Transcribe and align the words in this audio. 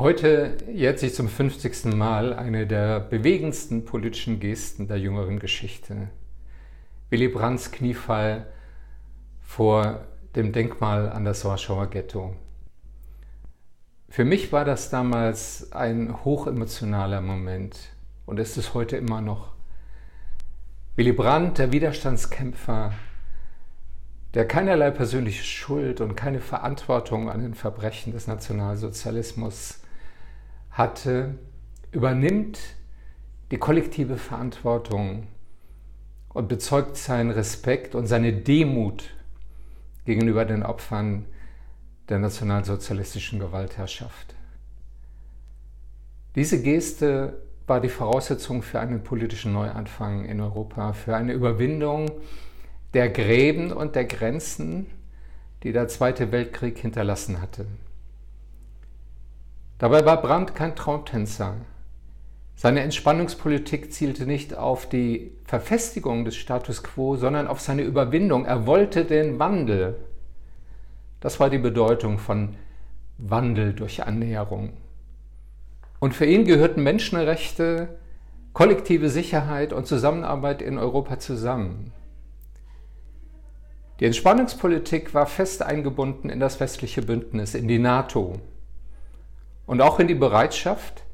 Heute 0.00 0.56
jährt 0.72 0.98
sich 0.98 1.12
zum 1.12 1.28
50. 1.28 1.94
Mal 1.94 2.32
eine 2.32 2.66
der 2.66 3.00
bewegendsten 3.00 3.84
politischen 3.84 4.40
Gesten 4.40 4.88
der 4.88 4.98
jüngeren 4.98 5.38
Geschichte. 5.38 6.08
Willy 7.10 7.28
Brandts 7.28 7.70
Kniefall 7.70 8.46
vor 9.42 10.06
dem 10.34 10.52
Denkmal 10.52 11.10
an 11.10 11.26
das 11.26 11.44
Warschauer 11.44 11.88
Ghetto. 11.88 12.34
Für 14.08 14.24
mich 14.24 14.54
war 14.54 14.64
das 14.64 14.88
damals 14.88 15.70
ein 15.72 16.24
hochemotionaler 16.24 17.20
Moment 17.20 17.76
und 18.24 18.40
ist 18.40 18.56
es 18.56 18.72
heute 18.72 18.96
immer 18.96 19.20
noch. 19.20 19.52
Willy 20.96 21.12
Brandt, 21.12 21.58
der 21.58 21.72
Widerstandskämpfer, 21.72 22.94
der 24.32 24.48
keinerlei 24.48 24.92
persönliche 24.92 25.44
Schuld 25.44 26.00
und 26.00 26.16
keine 26.16 26.40
Verantwortung 26.40 27.28
an 27.28 27.42
den 27.42 27.54
Verbrechen 27.54 28.14
des 28.14 28.28
Nationalsozialismus 28.28 29.80
hatte, 30.70 31.34
übernimmt 31.92 32.58
die 33.50 33.58
kollektive 33.58 34.16
Verantwortung 34.16 35.26
und 36.32 36.48
bezeugt 36.48 36.96
seinen 36.96 37.30
Respekt 37.30 37.94
und 37.94 38.06
seine 38.06 38.32
Demut 38.32 39.10
gegenüber 40.04 40.44
den 40.44 40.62
Opfern 40.62 41.26
der 42.08 42.18
nationalsozialistischen 42.18 43.38
Gewaltherrschaft. 43.38 44.34
Diese 46.34 46.62
Geste 46.62 47.42
war 47.66 47.80
die 47.80 47.88
Voraussetzung 47.88 48.62
für 48.62 48.80
einen 48.80 49.02
politischen 49.02 49.52
Neuanfang 49.52 50.24
in 50.24 50.40
Europa, 50.40 50.92
für 50.92 51.16
eine 51.16 51.32
Überwindung 51.32 52.10
der 52.94 53.08
Gräben 53.08 53.72
und 53.72 53.94
der 53.94 54.04
Grenzen, 54.04 54.86
die 55.62 55.72
der 55.72 55.88
Zweite 55.88 56.32
Weltkrieg 56.32 56.78
hinterlassen 56.78 57.40
hatte. 57.40 57.66
Dabei 59.80 60.04
war 60.04 60.20
Brandt 60.20 60.54
kein 60.54 60.76
Traumtänzer. 60.76 61.54
Seine 62.54 62.80
Entspannungspolitik 62.80 63.90
zielte 63.94 64.26
nicht 64.26 64.54
auf 64.54 64.86
die 64.86 65.32
Verfestigung 65.46 66.26
des 66.26 66.36
Status 66.36 66.82
quo, 66.82 67.16
sondern 67.16 67.46
auf 67.46 67.60
seine 67.60 67.80
Überwindung. 67.80 68.44
Er 68.44 68.66
wollte 68.66 69.06
den 69.06 69.38
Wandel. 69.38 69.96
Das 71.20 71.40
war 71.40 71.48
die 71.48 71.56
Bedeutung 71.56 72.18
von 72.18 72.56
Wandel 73.16 73.72
durch 73.72 74.04
Annäherung. 74.04 74.74
Und 75.98 76.12
für 76.12 76.26
ihn 76.26 76.44
gehörten 76.44 76.82
Menschenrechte, 76.82 77.88
kollektive 78.52 79.08
Sicherheit 79.08 79.72
und 79.72 79.86
Zusammenarbeit 79.86 80.60
in 80.60 80.76
Europa 80.76 81.18
zusammen. 81.18 81.94
Die 83.98 84.04
Entspannungspolitik 84.04 85.14
war 85.14 85.24
fest 85.24 85.62
eingebunden 85.62 86.28
in 86.28 86.38
das 86.38 86.60
westliche 86.60 87.00
Bündnis, 87.00 87.54
in 87.54 87.66
die 87.66 87.78
NATO 87.78 88.40
und 89.70 89.80
auch 89.82 90.00
in 90.00 90.08
die 90.08 90.16
Bereitschaft, 90.16 91.04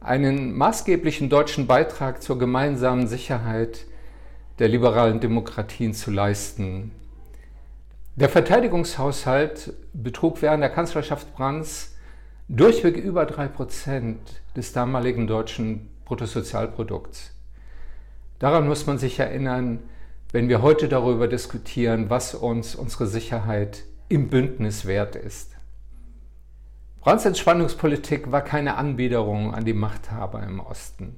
einen 0.00 0.52
maßgeblichen 0.56 1.28
deutschen 1.28 1.68
Beitrag 1.68 2.24
zur 2.24 2.36
gemeinsamen 2.36 3.06
Sicherheit 3.06 3.86
der 4.58 4.66
liberalen 4.66 5.20
Demokratien 5.20 5.94
zu 5.94 6.10
leisten. 6.10 6.90
Der 8.16 8.28
Verteidigungshaushalt 8.28 9.74
betrug 9.92 10.42
während 10.42 10.60
der 10.60 10.70
Kanzlerschaft 10.70 11.32
Brandts 11.36 11.94
durchweg 12.48 12.96
über 12.96 13.26
drei 13.26 13.46
Prozent 13.46 14.18
des 14.56 14.72
damaligen 14.72 15.28
deutschen 15.28 15.88
Bruttosozialprodukts. 16.04 17.30
Daran 18.40 18.66
muss 18.66 18.86
man 18.86 18.98
sich 18.98 19.20
erinnern, 19.20 19.84
wenn 20.32 20.48
wir 20.48 20.62
heute 20.62 20.88
darüber 20.88 21.28
diskutieren, 21.28 22.10
was 22.10 22.34
uns 22.34 22.74
unsere 22.74 23.06
Sicherheit 23.06 23.84
im 24.08 24.30
Bündnis 24.30 24.84
wert 24.84 25.14
ist. 25.14 25.57
Brandts 27.00 27.24
Entspannungspolitik 27.24 28.32
war 28.32 28.42
keine 28.42 28.76
Anbiederung 28.76 29.54
an 29.54 29.64
die 29.64 29.72
Machthaber 29.72 30.42
im 30.42 30.58
Osten. 30.58 31.16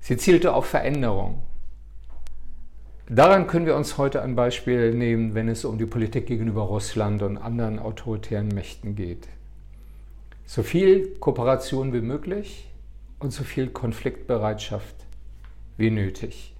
Sie 0.00 0.16
zielte 0.16 0.54
auf 0.54 0.66
Veränderung. 0.66 1.44
Daran 3.08 3.46
können 3.46 3.66
wir 3.66 3.76
uns 3.76 3.96
heute 3.96 4.22
ein 4.22 4.34
Beispiel 4.34 4.92
nehmen, 4.92 5.34
wenn 5.34 5.48
es 5.48 5.64
um 5.64 5.78
die 5.78 5.86
Politik 5.86 6.26
gegenüber 6.26 6.62
Russland 6.62 7.22
und 7.22 7.38
anderen 7.38 7.78
autoritären 7.78 8.48
Mächten 8.48 8.96
geht. 8.96 9.28
So 10.46 10.62
viel 10.62 11.14
Kooperation 11.20 11.92
wie 11.92 12.00
möglich 12.00 12.68
und 13.20 13.32
so 13.32 13.44
viel 13.44 13.68
Konfliktbereitschaft 13.68 14.96
wie 15.76 15.90
nötig. 15.90 16.54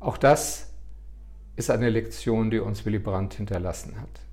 Auch 0.00 0.16
das 0.16 0.72
ist 1.56 1.70
eine 1.70 1.90
Lektion, 1.90 2.50
die 2.50 2.58
uns 2.58 2.86
Willy 2.86 2.98
Brandt 2.98 3.34
hinterlassen 3.34 4.00
hat. 4.00 4.25